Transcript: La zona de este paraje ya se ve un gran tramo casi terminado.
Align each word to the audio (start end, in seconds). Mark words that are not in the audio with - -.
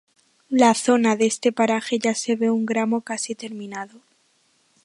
La 0.49 0.73
zona 0.73 1.15
de 1.15 1.27
este 1.27 1.51
paraje 1.51 1.99
ya 1.99 2.15
se 2.15 2.35
ve 2.35 2.49
un 2.49 2.65
gran 2.65 2.85
tramo 2.89 3.01
casi 3.01 3.35
terminado. 3.35 3.99